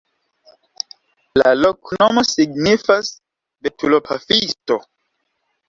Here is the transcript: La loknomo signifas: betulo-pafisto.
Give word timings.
La 1.41 1.51
loknomo 1.59 2.25
signifas: 2.31 3.13
betulo-pafisto. 3.69 4.83